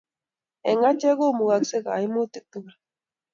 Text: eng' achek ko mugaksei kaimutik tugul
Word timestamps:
eng' 0.69 0.87
achek 0.89 1.15
ko 1.19 1.25
mugaksei 1.37 1.83
kaimutik 1.85 2.45
tugul 2.51 2.75